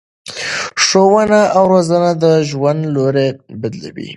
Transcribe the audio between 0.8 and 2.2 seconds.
ښوونه او روزنه